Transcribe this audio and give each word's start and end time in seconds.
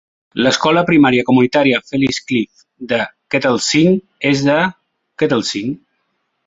L'Escola 0.45 0.81
Primària 0.87 1.25
Comunitària 1.27 1.81
Felliscliffe 1.91 2.89
de 2.93 3.01
Kettlesing 3.35 3.97
és 4.33 4.43
a 4.57 4.59
Kettlesing. 5.25 5.75